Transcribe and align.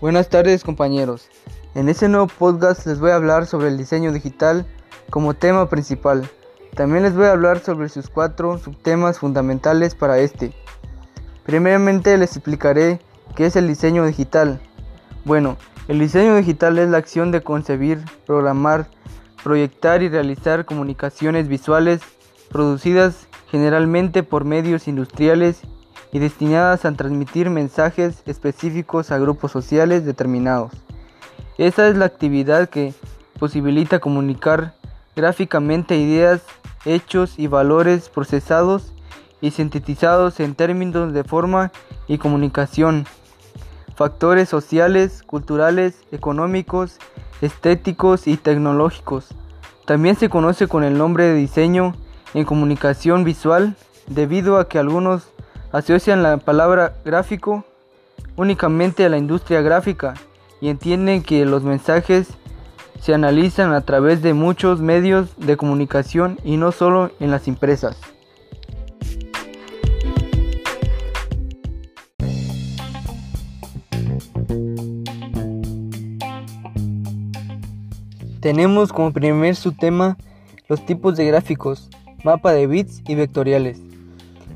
Buenas 0.00 0.30
tardes 0.30 0.64
compañeros. 0.64 1.28
En 1.74 1.90
este 1.90 2.08
nuevo 2.08 2.26
podcast 2.26 2.86
les 2.86 3.00
voy 3.00 3.10
a 3.10 3.16
hablar 3.16 3.44
sobre 3.44 3.68
el 3.68 3.76
diseño 3.76 4.12
digital 4.12 4.64
como 5.10 5.34
tema 5.34 5.68
principal. 5.68 6.26
También 6.74 7.02
les 7.02 7.14
voy 7.14 7.26
a 7.26 7.32
hablar 7.32 7.58
sobre 7.58 7.90
sus 7.90 8.08
cuatro 8.08 8.56
subtemas 8.56 9.18
fundamentales 9.18 9.94
para 9.94 10.18
este. 10.18 10.54
Primeramente 11.44 12.16
les 12.16 12.34
explicaré 12.34 12.98
qué 13.36 13.44
es 13.44 13.56
el 13.56 13.68
diseño 13.68 14.06
digital. 14.06 14.58
Bueno, 15.26 15.58
el 15.86 15.98
diseño 15.98 16.34
digital 16.34 16.78
es 16.78 16.88
la 16.88 16.96
acción 16.96 17.30
de 17.30 17.42
concebir, 17.42 18.02
programar, 18.24 18.88
proyectar 19.44 20.02
y 20.02 20.08
realizar 20.08 20.64
comunicaciones 20.64 21.46
visuales 21.46 22.00
producidas 22.48 23.28
generalmente 23.50 24.22
por 24.22 24.46
medios 24.46 24.88
industriales 24.88 25.60
y 26.12 26.18
destinadas 26.18 26.84
a 26.84 26.92
transmitir 26.92 27.50
mensajes 27.50 28.22
específicos 28.26 29.10
a 29.10 29.18
grupos 29.18 29.52
sociales 29.52 30.04
determinados. 30.04 30.72
Esa 31.58 31.88
es 31.88 31.96
la 31.96 32.06
actividad 32.06 32.68
que 32.68 32.94
posibilita 33.38 33.98
comunicar 33.98 34.74
gráficamente 35.14 35.96
ideas, 35.96 36.42
hechos 36.84 37.38
y 37.38 37.46
valores 37.46 38.08
procesados 38.08 38.92
y 39.40 39.50
sintetizados 39.50 40.40
en 40.40 40.54
términos 40.54 41.12
de 41.12 41.24
forma 41.24 41.72
y 42.08 42.18
comunicación, 42.18 43.06
factores 43.94 44.48
sociales, 44.48 45.22
culturales, 45.22 46.02
económicos, 46.12 46.98
estéticos 47.40 48.26
y 48.26 48.36
tecnológicos. 48.36 49.28
También 49.86 50.16
se 50.16 50.28
conoce 50.28 50.68
con 50.68 50.84
el 50.84 50.96
nombre 50.96 51.24
de 51.24 51.34
diseño 51.34 51.94
en 52.34 52.44
comunicación 52.44 53.24
visual 53.24 53.76
debido 54.06 54.58
a 54.58 54.68
que 54.68 54.78
algunos 54.78 55.28
asocian 55.72 56.22
la 56.22 56.36
palabra 56.38 56.94
gráfico 57.04 57.64
únicamente 58.36 59.04
a 59.04 59.08
la 59.08 59.18
industria 59.18 59.60
gráfica 59.60 60.14
y 60.60 60.68
entienden 60.68 61.22
que 61.22 61.44
los 61.44 61.62
mensajes 61.62 62.28
se 63.00 63.14
analizan 63.14 63.72
a 63.72 63.80
través 63.80 64.22
de 64.22 64.34
muchos 64.34 64.80
medios 64.80 65.36
de 65.38 65.56
comunicación 65.56 66.38
y 66.44 66.56
no 66.56 66.72
solo 66.72 67.10
en 67.18 67.30
las 67.30 67.48
empresas. 67.48 67.96
Tenemos 78.40 78.90
como 78.92 79.12
primer 79.12 79.54
subtema 79.54 80.16
los 80.68 80.84
tipos 80.86 81.16
de 81.16 81.26
gráficos, 81.26 81.90
mapa 82.24 82.52
de 82.52 82.66
bits 82.66 83.02
y 83.06 83.14
vectoriales. 83.14 83.89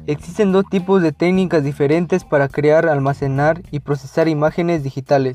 Existen 0.07 0.53
dos 0.53 0.67
tipos 0.67 1.01
de 1.01 1.13
técnicas 1.13 1.65
diferentes 1.65 2.25
para 2.25 2.49
crear, 2.49 2.87
almacenar 2.87 3.63
y 3.71 3.81
procesar 3.81 4.29
imágenes 4.29 4.83
digitales, 4.83 5.35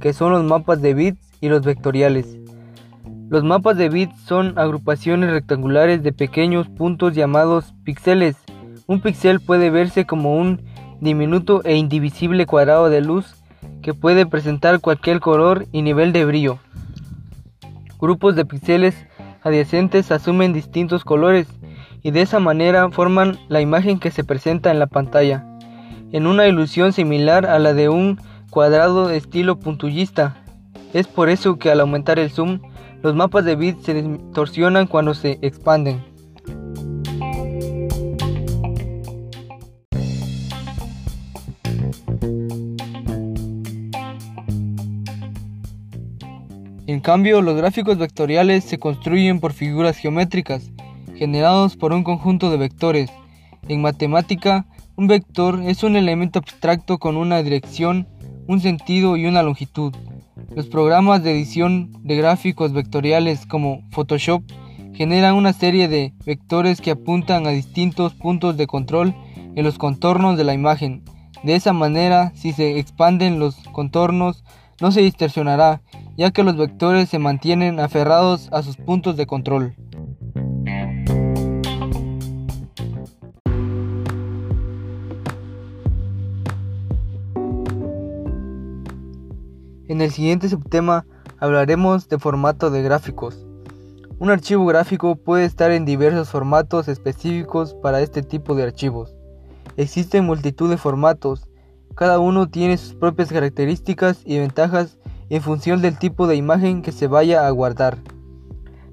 que 0.00 0.12
son 0.12 0.32
los 0.32 0.42
mapas 0.42 0.82
de 0.82 0.92
bits 0.92 1.20
y 1.40 1.48
los 1.48 1.62
vectoriales. 1.64 2.36
Los 3.28 3.44
mapas 3.44 3.76
de 3.76 3.88
bits 3.88 4.18
son 4.22 4.58
agrupaciones 4.58 5.30
rectangulares 5.30 6.02
de 6.02 6.12
pequeños 6.12 6.68
puntos 6.68 7.14
llamados 7.14 7.74
píxeles. 7.84 8.36
Un 8.88 9.00
píxel 9.00 9.38
puede 9.38 9.70
verse 9.70 10.04
como 10.04 10.36
un 10.36 10.62
diminuto 11.00 11.62
e 11.62 11.76
indivisible 11.76 12.44
cuadrado 12.44 12.90
de 12.90 13.02
luz 13.02 13.36
que 13.82 13.94
puede 13.94 14.26
presentar 14.26 14.80
cualquier 14.80 15.20
color 15.20 15.66
y 15.70 15.82
nivel 15.82 16.12
de 16.12 16.24
brillo. 16.24 16.58
Grupos 18.00 18.34
de 18.34 18.44
píxeles 18.44 18.96
adyacentes 19.44 20.10
asumen 20.10 20.52
distintos 20.52 21.04
colores 21.04 21.46
y 22.02 22.10
de 22.10 22.22
esa 22.22 22.40
manera 22.40 22.90
forman 22.90 23.38
la 23.48 23.60
imagen 23.60 23.98
que 23.98 24.10
se 24.10 24.24
presenta 24.24 24.70
en 24.70 24.78
la 24.78 24.86
pantalla, 24.86 25.46
en 26.10 26.26
una 26.26 26.46
ilusión 26.46 26.92
similar 26.92 27.46
a 27.46 27.58
la 27.58 27.74
de 27.74 27.88
un 27.88 28.20
cuadrado 28.50 29.08
de 29.08 29.16
estilo 29.16 29.58
puntillista. 29.58 30.36
Es 30.92 31.06
por 31.06 31.28
eso 31.28 31.58
que 31.58 31.70
al 31.70 31.80
aumentar 31.80 32.18
el 32.18 32.30
zoom, 32.30 32.60
los 33.02 33.14
mapas 33.14 33.44
de 33.44 33.56
bits 33.56 33.84
se 33.84 33.94
distorsionan 33.94 34.86
cuando 34.86 35.14
se 35.14 35.38
expanden. 35.42 36.04
En 46.86 47.00
cambio, 47.00 47.40
los 47.40 47.56
gráficos 47.56 47.96
vectoriales 47.96 48.64
se 48.64 48.78
construyen 48.78 49.40
por 49.40 49.54
figuras 49.54 49.96
geométricas, 49.96 50.70
generados 51.22 51.76
por 51.76 51.92
un 51.92 52.02
conjunto 52.02 52.50
de 52.50 52.56
vectores. 52.56 53.08
En 53.68 53.80
matemática, 53.80 54.66
un 54.96 55.06
vector 55.06 55.62
es 55.62 55.84
un 55.84 55.94
elemento 55.94 56.40
abstracto 56.40 56.98
con 56.98 57.16
una 57.16 57.44
dirección, 57.44 58.08
un 58.48 58.58
sentido 58.58 59.16
y 59.16 59.26
una 59.26 59.44
longitud. 59.44 59.94
Los 60.52 60.66
programas 60.66 61.22
de 61.22 61.30
edición 61.30 61.92
de 62.02 62.16
gráficos 62.16 62.72
vectoriales 62.72 63.46
como 63.46 63.84
Photoshop 63.92 64.42
generan 64.94 65.36
una 65.36 65.52
serie 65.52 65.86
de 65.86 66.12
vectores 66.26 66.80
que 66.80 66.90
apuntan 66.90 67.46
a 67.46 67.50
distintos 67.50 68.14
puntos 68.14 68.56
de 68.56 68.66
control 68.66 69.14
en 69.54 69.62
los 69.62 69.78
contornos 69.78 70.36
de 70.36 70.42
la 70.42 70.54
imagen. 70.54 71.04
De 71.44 71.54
esa 71.54 71.72
manera, 71.72 72.32
si 72.34 72.52
se 72.52 72.80
expanden 72.80 73.38
los 73.38 73.54
contornos, 73.70 74.42
no 74.80 74.90
se 74.90 75.02
distorsionará 75.02 75.82
ya 76.16 76.32
que 76.32 76.42
los 76.42 76.56
vectores 76.56 77.08
se 77.08 77.20
mantienen 77.20 77.78
aferrados 77.78 78.48
a 78.50 78.62
sus 78.62 78.76
puntos 78.76 79.16
de 79.16 79.26
control. 79.26 79.76
En 89.92 90.00
el 90.00 90.10
siguiente 90.10 90.48
subtema 90.48 91.04
hablaremos 91.38 92.08
de 92.08 92.18
formato 92.18 92.70
de 92.70 92.80
gráficos. 92.80 93.46
Un 94.18 94.30
archivo 94.30 94.64
gráfico 94.64 95.16
puede 95.16 95.44
estar 95.44 95.70
en 95.70 95.84
diversos 95.84 96.30
formatos 96.30 96.88
específicos 96.88 97.74
para 97.74 98.00
este 98.00 98.22
tipo 98.22 98.54
de 98.54 98.62
archivos. 98.62 99.14
Existen 99.76 100.24
multitud 100.24 100.70
de 100.70 100.78
formatos, 100.78 101.46
cada 101.94 102.20
uno 102.20 102.48
tiene 102.48 102.78
sus 102.78 102.94
propias 102.94 103.28
características 103.28 104.22
y 104.24 104.38
ventajas 104.38 104.96
en 105.28 105.42
función 105.42 105.82
del 105.82 105.98
tipo 105.98 106.26
de 106.26 106.36
imagen 106.36 106.80
que 106.80 106.92
se 106.92 107.06
vaya 107.06 107.46
a 107.46 107.50
guardar. 107.50 107.98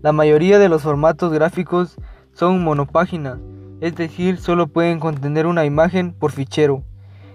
La 0.02 0.12
mayoría 0.12 0.60
de 0.60 0.68
los 0.68 0.82
formatos 0.82 1.32
gráficos 1.32 1.96
son 2.34 2.62
monopágina, 2.62 3.40
es 3.80 3.96
decir, 3.96 4.38
solo 4.38 4.68
pueden 4.68 5.00
contener 5.00 5.48
una 5.48 5.64
imagen 5.64 6.12
por 6.12 6.34
fichero. 6.34 6.84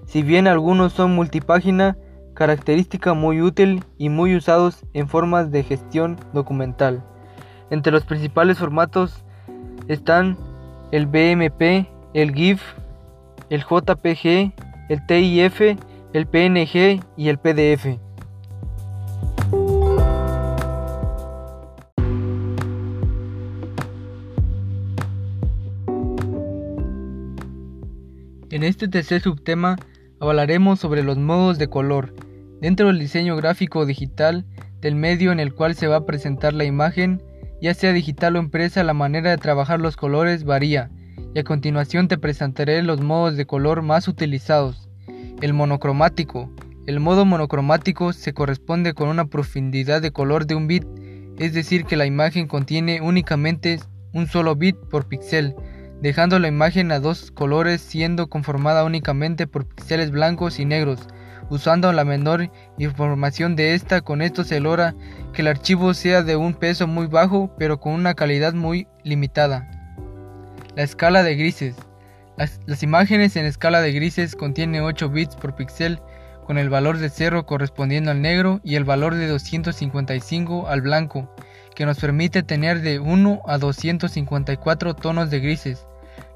Si 0.04 0.22
bien 0.22 0.48
algunos 0.48 0.92
son 0.92 1.14
multipágina, 1.14 1.96
característica 2.34 3.14
muy 3.14 3.40
útil 3.40 3.84
y 3.96 4.08
muy 4.08 4.36
usados 4.36 4.84
en 4.92 5.08
formas 5.08 5.50
de 5.50 5.62
gestión 5.62 6.18
documental. 6.32 7.02
Entre 7.70 7.92
los 7.92 8.04
principales 8.04 8.58
formatos 8.58 9.24
están 9.88 10.36
el 10.90 11.06
BMP, 11.06 11.88
el 12.12 12.34
GIF, 12.34 12.62
el 13.50 13.62
JPG, 13.62 14.52
el 14.88 15.06
TIF, 15.06 15.60
el 16.12 16.26
PNG 16.26 17.02
y 17.16 17.28
el 17.28 17.38
PDF. 17.38 17.98
En 28.50 28.62
este 28.62 28.86
tercer 28.86 29.20
subtema 29.20 29.76
hablaremos 30.20 30.78
sobre 30.78 31.02
los 31.02 31.18
modos 31.18 31.58
de 31.58 31.68
color 31.68 32.14
dentro 32.60 32.88
del 32.88 32.98
diseño 32.98 33.36
gráfico 33.36 33.86
digital 33.86 34.44
del 34.80 34.94
medio 34.94 35.32
en 35.32 35.40
el 35.40 35.54
cual 35.54 35.74
se 35.74 35.86
va 35.86 35.96
a 35.96 36.06
presentar 36.06 36.52
la 36.52 36.64
imagen, 36.64 37.22
ya 37.60 37.74
sea 37.74 37.92
digital 37.92 38.36
o 38.36 38.38
impresa, 38.38 38.84
la 38.84 38.94
manera 38.94 39.30
de 39.30 39.38
trabajar 39.38 39.80
los 39.80 39.96
colores 39.96 40.44
varía 40.44 40.90
y 41.34 41.38
a 41.38 41.44
continuación 41.44 42.08
te 42.08 42.18
presentaré 42.18 42.82
los 42.82 43.00
modos 43.00 43.36
de 43.36 43.46
color 43.46 43.82
más 43.82 44.08
utilizados. 44.08 44.88
El 45.40 45.52
monocromático. 45.52 46.50
El 46.86 47.00
modo 47.00 47.24
monocromático 47.24 48.12
se 48.12 48.34
corresponde 48.34 48.94
con 48.94 49.08
una 49.08 49.24
profundidad 49.24 50.02
de 50.02 50.12
color 50.12 50.46
de 50.46 50.54
un 50.54 50.66
bit, 50.66 50.84
es 51.38 51.54
decir 51.54 51.84
que 51.84 51.96
la 51.96 52.06
imagen 52.06 52.46
contiene 52.46 53.00
únicamente 53.00 53.80
un 54.12 54.26
solo 54.26 54.54
bit 54.54 54.76
por 54.90 55.08
píxel 55.08 55.54
dejando 56.04 56.38
la 56.38 56.48
imagen 56.48 56.92
a 56.92 57.00
dos 57.00 57.30
colores 57.30 57.80
siendo 57.80 58.26
conformada 58.26 58.84
únicamente 58.84 59.46
por 59.46 59.66
píxeles 59.66 60.10
blancos 60.10 60.60
y 60.60 60.66
negros. 60.66 61.00
Usando 61.50 61.92
la 61.92 62.04
menor 62.04 62.50
información 62.78 63.54
de 63.54 63.74
esta, 63.74 64.00
con 64.00 64.22
esto 64.22 64.44
se 64.44 64.60
logra 64.60 64.94
que 65.32 65.42
el 65.42 65.48
archivo 65.48 65.92
sea 65.94 66.22
de 66.22 66.36
un 66.36 66.54
peso 66.54 66.86
muy 66.86 67.06
bajo 67.06 67.50
pero 67.58 67.80
con 67.80 67.92
una 67.92 68.14
calidad 68.14 68.54
muy 68.54 68.88
limitada. 69.02 69.68
La 70.74 70.82
escala 70.82 71.22
de 71.22 71.36
grises. 71.36 71.76
Las, 72.36 72.82
imágenes 72.82 73.36
en 73.36 73.46
escala 73.46 73.80
de 73.80 73.92
grises 73.92 74.34
contienen 74.34 74.82
8 74.82 75.08
bits 75.08 75.36
por 75.36 75.54
píxel 75.54 76.00
con 76.46 76.58
el 76.58 76.68
valor 76.68 76.98
de 76.98 77.08
0 77.08 77.46
correspondiendo 77.46 78.10
al 78.10 78.22
negro 78.22 78.60
y 78.64 78.74
el 78.74 78.84
valor 78.84 79.14
de 79.14 79.28
255 79.28 80.66
al 80.66 80.82
blanco, 80.82 81.32
que 81.74 81.86
nos 81.86 82.00
permite 82.00 82.42
tener 82.42 82.80
de 82.80 82.98
1 82.98 83.42
a 83.46 83.58
254 83.58 84.94
tonos 84.94 85.30
de 85.30 85.40
grises. 85.40 85.86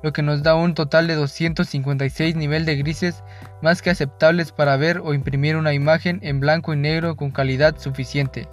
Lo 0.02 0.12
que 0.12 0.22
nos 0.22 0.42
da 0.42 0.54
un 0.54 0.74
total 0.74 1.06
de 1.06 1.14
256 1.14 2.36
nivel 2.36 2.64
de 2.64 2.76
grises 2.76 3.22
más 3.62 3.82
que 3.82 3.90
aceptables 3.90 4.52
para 4.52 4.76
ver 4.76 5.00
o 5.02 5.14
imprimir 5.14 5.56
una 5.56 5.72
imagen 5.72 6.20
en 6.22 6.40
blanco 6.40 6.72
y 6.72 6.76
negro 6.76 7.16
con 7.16 7.30
calidad 7.30 7.78
suficiente. 7.78 8.48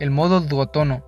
El 0.00 0.10
modo 0.10 0.40
duotono. 0.40 1.04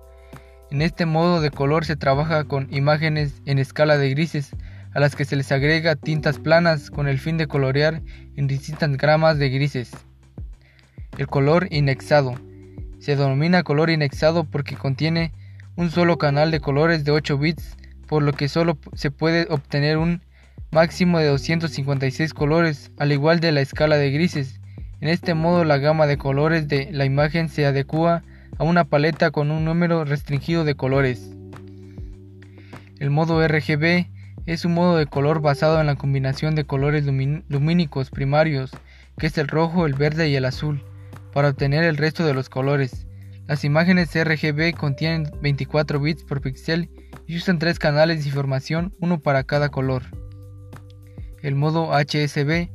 En 0.71 0.81
este 0.81 1.05
modo 1.05 1.41
de 1.41 1.51
color 1.51 1.85
se 1.85 1.95
trabaja 1.95 2.43
con 2.43 2.67
imágenes 2.71 3.41
en 3.45 3.59
escala 3.59 3.97
de 3.97 4.09
grises, 4.09 4.51
a 4.93 4.99
las 4.99 5.15
que 5.15 5.25
se 5.25 5.35
les 5.35 5.51
agrega 5.51 5.95
tintas 5.95 6.39
planas 6.39 6.89
con 6.89 7.07
el 7.07 7.19
fin 7.19 7.37
de 7.37 7.47
colorear 7.47 8.01
en 8.35 8.47
distintas 8.47 8.89
gramas 8.97 9.37
de 9.37 9.49
grises. 9.49 9.91
El 11.17 11.27
color 11.27 11.67
inexado. 11.71 12.35
Se 12.99 13.15
denomina 13.15 13.63
color 13.63 13.89
inexado 13.89 14.43
porque 14.43 14.75
contiene 14.75 15.31
un 15.75 15.91
solo 15.91 16.17
canal 16.17 16.51
de 16.51 16.59
colores 16.59 17.03
de 17.03 17.11
8 17.11 17.37
bits, 17.37 17.77
por 18.09 18.23
lo 18.23 18.33
que 18.33 18.49
solo 18.49 18.79
se 18.95 19.11
puede 19.11 19.45
obtener 19.51 19.99
un 19.99 20.23
máximo 20.71 21.19
de 21.19 21.27
256 21.27 22.33
colores, 22.33 22.91
al 22.97 23.11
igual 23.11 23.39
de 23.39 23.51
la 23.51 23.61
escala 23.61 23.97
de 23.97 24.09
grises. 24.09 24.59
En 24.99 25.09
este 25.09 25.35
modo 25.35 25.63
la 25.63 25.77
gama 25.77 26.07
de 26.07 26.17
colores 26.17 26.67
de 26.67 26.89
la 26.91 27.05
imagen 27.05 27.49
se 27.49 27.67
adecua 27.67 28.23
a 28.57 28.63
una 28.63 28.83
paleta 28.83 29.29
con 29.29 29.51
un 29.51 29.63
número 29.63 30.05
restringido 30.05 30.63
de 30.63 30.73
colores. 30.73 31.29
El 32.97 33.11
modo 33.11 33.47
RGB 33.47 34.07
es 34.47 34.65
un 34.65 34.73
modo 34.73 34.97
de 34.97 35.05
color 35.05 35.39
basado 35.39 35.79
en 35.79 35.85
la 35.85 35.95
combinación 35.95 36.55
de 36.55 36.65
colores 36.65 37.05
lumínicos 37.05 38.09
primarios, 38.09 38.71
que 39.19 39.27
es 39.27 39.37
el 39.37 39.47
rojo, 39.47 39.85
el 39.85 39.93
verde 39.93 40.29
y 40.29 40.35
el 40.35 40.45
azul, 40.45 40.83
para 41.31 41.49
obtener 41.49 41.83
el 41.83 41.95
resto 41.95 42.25
de 42.25 42.33
los 42.33 42.49
colores. 42.49 43.05
Las 43.45 43.63
imágenes 43.63 44.15
RGB 44.15 44.75
contienen 44.75 45.29
24 45.41 45.99
bits 45.99 46.23
por 46.23 46.41
píxel 46.41 46.89
usan 47.35 47.59
tres 47.59 47.79
canales 47.79 48.21
de 48.21 48.29
información, 48.29 48.95
uno 48.99 49.19
para 49.19 49.43
cada 49.43 49.69
color. 49.69 50.03
El 51.41 51.55
modo 51.55 51.91
HSB 51.93 52.69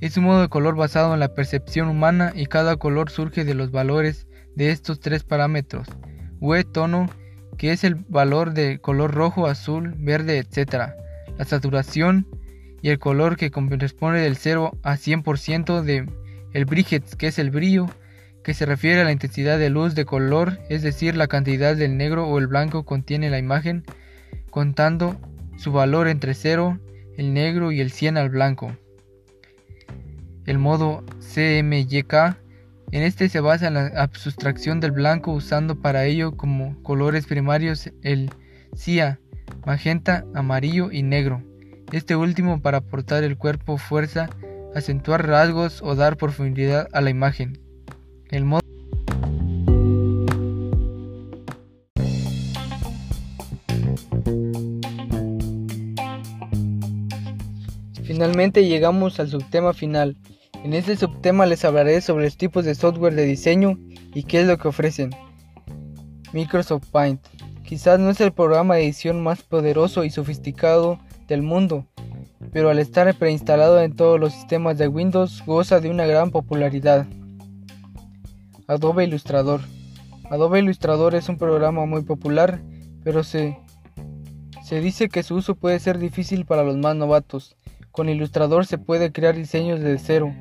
es 0.00 0.16
un 0.16 0.24
modo 0.24 0.42
de 0.42 0.48
color 0.48 0.76
basado 0.76 1.14
en 1.14 1.20
la 1.20 1.34
percepción 1.34 1.88
humana 1.88 2.32
y 2.34 2.46
cada 2.46 2.76
color 2.76 3.10
surge 3.10 3.44
de 3.44 3.54
los 3.54 3.70
valores 3.70 4.26
de 4.54 4.70
estos 4.70 5.00
tres 5.00 5.24
parámetros. 5.24 5.88
UE 6.40 6.64
tono, 6.64 7.08
que 7.56 7.72
es 7.72 7.84
el 7.84 7.94
valor 7.94 8.52
de 8.52 8.78
color 8.78 9.14
rojo, 9.14 9.46
azul, 9.46 9.94
verde, 9.98 10.38
etc. 10.38 10.92
La 11.38 11.44
saturación 11.44 12.26
y 12.82 12.90
el 12.90 12.98
color 12.98 13.36
que 13.36 13.50
corresponde 13.50 14.20
del 14.20 14.36
0 14.36 14.78
a 14.82 14.96
100% 14.96 15.82
de 15.82 16.06
el 16.52 16.66
que 17.16 17.26
es 17.26 17.38
el 17.38 17.50
brillo, 17.50 17.86
que 18.44 18.54
se 18.54 18.66
refiere 18.66 19.00
a 19.00 19.04
la 19.04 19.12
intensidad 19.12 19.58
de 19.58 19.70
luz 19.70 19.94
de 19.94 20.04
color, 20.04 20.60
es 20.68 20.82
decir, 20.82 21.16
la 21.16 21.26
cantidad 21.26 21.74
del 21.74 21.96
negro 21.96 22.28
o 22.28 22.38
el 22.38 22.46
blanco 22.46 22.84
contiene 22.84 23.30
la 23.30 23.38
imagen, 23.38 23.84
contando 24.50 25.16
su 25.56 25.72
valor 25.72 26.08
entre 26.08 26.34
0, 26.34 26.78
el 27.16 27.32
negro 27.32 27.72
y 27.72 27.80
el 27.80 27.90
100 27.90 28.18
al 28.18 28.28
blanco. 28.28 28.76
El 30.44 30.58
modo 30.58 31.04
CMYK, 31.20 32.36
en 32.92 33.02
este 33.02 33.30
se 33.30 33.40
basa 33.40 33.66
en 33.66 33.74
la 33.74 33.86
abstracción 33.96 34.78
del 34.78 34.92
blanco 34.92 35.32
usando 35.32 35.80
para 35.80 36.04
ello 36.04 36.36
como 36.36 36.80
colores 36.82 37.26
primarios 37.26 37.90
el 38.02 38.30
CIA, 38.76 39.20
magenta, 39.64 40.26
amarillo 40.34 40.92
y 40.92 41.02
negro. 41.02 41.42
Este 41.92 42.14
último 42.14 42.60
para 42.60 42.78
aportar 42.78 43.24
el 43.24 43.38
cuerpo 43.38 43.78
fuerza, 43.78 44.28
acentuar 44.74 45.26
rasgos 45.26 45.80
o 45.82 45.94
dar 45.94 46.18
profundidad 46.18 46.88
a 46.92 47.00
la 47.00 47.08
imagen. 47.08 47.63
El 48.34 48.46
Finalmente 58.02 58.66
llegamos 58.66 59.20
al 59.20 59.28
subtema 59.28 59.72
final. 59.72 60.16
En 60.64 60.72
este 60.74 60.96
subtema 60.96 61.46
les 61.46 61.64
hablaré 61.64 62.00
sobre 62.00 62.24
los 62.24 62.36
tipos 62.36 62.64
de 62.64 62.74
software 62.74 63.14
de 63.14 63.24
diseño 63.24 63.78
y 64.12 64.24
qué 64.24 64.40
es 64.40 64.48
lo 64.48 64.58
que 64.58 64.66
ofrecen. 64.66 65.10
Microsoft 66.32 66.88
Paint. 66.90 67.24
Quizás 67.62 68.00
no 68.00 68.10
es 68.10 68.20
el 68.20 68.32
programa 68.32 68.74
de 68.74 68.82
edición 68.82 69.22
más 69.22 69.44
poderoso 69.44 70.02
y 70.02 70.10
sofisticado 70.10 70.98
del 71.28 71.42
mundo, 71.42 71.86
pero 72.52 72.70
al 72.70 72.80
estar 72.80 73.14
preinstalado 73.14 73.80
en 73.80 73.94
todos 73.94 74.18
los 74.18 74.32
sistemas 74.32 74.76
de 74.76 74.88
Windows 74.88 75.44
goza 75.46 75.78
de 75.78 75.88
una 75.88 76.06
gran 76.06 76.32
popularidad. 76.32 77.06
Adobe 78.66 79.04
Illustrator. 79.04 79.60
Adobe 80.30 80.60
Illustrator 80.60 81.14
es 81.14 81.28
un 81.28 81.36
programa 81.36 81.84
muy 81.84 82.02
popular, 82.02 82.62
pero 83.02 83.22
se, 83.22 83.58
se 84.64 84.80
dice 84.80 85.08
que 85.08 85.22
su 85.22 85.34
uso 85.34 85.54
puede 85.54 85.78
ser 85.80 85.98
difícil 85.98 86.46
para 86.46 86.62
los 86.62 86.76
más 86.78 86.96
novatos. 86.96 87.56
Con 87.90 88.08
Illustrator 88.08 88.64
se 88.64 88.78
puede 88.78 89.12
crear 89.12 89.36
diseños 89.36 89.80
desde 89.80 89.98
cero. 89.98 90.34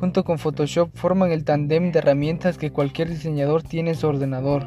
Junto 0.00 0.24
con 0.24 0.38
Photoshop 0.38 0.90
forman 0.94 1.32
el 1.32 1.44
tandem 1.44 1.92
de 1.92 1.98
herramientas 1.98 2.56
que 2.56 2.72
cualquier 2.72 3.10
diseñador 3.10 3.62
tiene 3.62 3.90
en 3.90 3.96
su 3.96 4.06
ordenador. 4.06 4.66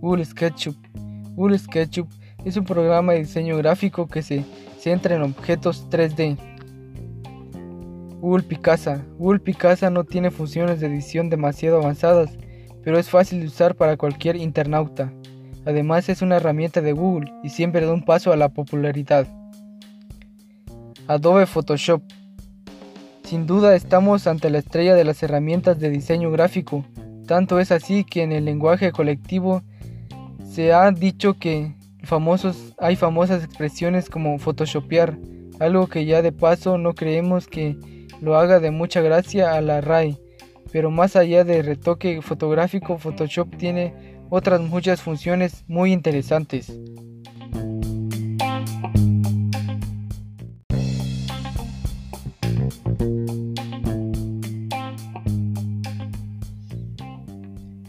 Google 0.00 0.24
SketchUp. 0.24 0.76
Google 1.34 1.58
SketchUp 1.58 2.08
es 2.44 2.56
un 2.56 2.64
programa 2.64 3.12
de 3.12 3.20
diseño 3.20 3.56
gráfico 3.58 4.08
que 4.08 4.22
se 4.22 4.44
centra 4.78 5.14
en 5.14 5.22
objetos 5.22 5.88
3D. 5.90 6.36
Google 8.22 8.44
Picasa. 8.44 9.04
Google 9.18 9.40
Picasa 9.40 9.90
no 9.90 10.04
tiene 10.04 10.30
funciones 10.30 10.78
de 10.78 10.86
edición 10.86 11.28
demasiado 11.28 11.78
avanzadas, 11.78 12.30
pero 12.84 12.96
es 12.96 13.10
fácil 13.10 13.40
de 13.40 13.48
usar 13.48 13.74
para 13.74 13.96
cualquier 13.96 14.36
internauta. 14.36 15.12
Además 15.66 16.08
es 16.08 16.22
una 16.22 16.36
herramienta 16.36 16.80
de 16.80 16.92
Google 16.92 17.32
y 17.42 17.48
siempre 17.48 17.84
da 17.84 17.92
un 17.92 18.04
paso 18.04 18.32
a 18.32 18.36
la 18.36 18.48
popularidad. 18.50 19.26
Adobe 21.08 21.46
Photoshop. 21.46 22.00
Sin 23.24 23.48
duda 23.48 23.74
estamos 23.74 24.28
ante 24.28 24.50
la 24.50 24.58
estrella 24.58 24.94
de 24.94 25.02
las 25.02 25.20
herramientas 25.24 25.80
de 25.80 25.90
diseño 25.90 26.30
gráfico. 26.30 26.84
Tanto 27.26 27.58
es 27.58 27.72
así 27.72 28.04
que 28.04 28.22
en 28.22 28.30
el 28.30 28.44
lenguaje 28.44 28.92
colectivo 28.92 29.64
se 30.48 30.72
ha 30.72 30.88
dicho 30.92 31.34
que 31.40 31.74
famosos, 32.04 32.72
hay 32.78 32.94
famosas 32.94 33.42
expresiones 33.42 34.08
como 34.08 34.38
photoshopear, 34.38 35.18
algo 35.58 35.88
que 35.88 36.04
ya 36.04 36.22
de 36.22 36.30
paso 36.30 36.78
no 36.78 36.94
creemos 36.94 37.48
que 37.48 37.76
lo 38.22 38.36
haga 38.36 38.60
de 38.60 38.70
mucha 38.70 39.00
gracia 39.00 39.52
a 39.52 39.60
la 39.60 39.80
RAI, 39.80 40.16
pero 40.70 40.92
más 40.92 41.16
allá 41.16 41.42
de 41.42 41.60
retoque 41.60 42.22
fotográfico, 42.22 42.96
Photoshop 42.96 43.56
tiene 43.56 44.16
otras 44.30 44.60
muchas 44.60 45.02
funciones 45.02 45.64
muy 45.66 45.92
interesantes. 45.92 46.72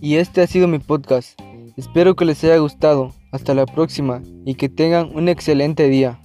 Y 0.01 0.17
este 0.17 0.41
ha 0.41 0.48
sido 0.48 0.67
mi 0.67 0.79
podcast. 0.79 1.39
Espero 1.77 2.15
que 2.15 2.25
les 2.25 2.43
haya 2.43 2.58
gustado. 2.58 3.13
Hasta 3.31 3.53
la 3.53 3.65
próxima 3.65 4.22
y 4.46 4.55
que 4.55 4.67
tengan 4.67 5.15
un 5.15 5.29
excelente 5.29 5.89
día. 5.89 6.19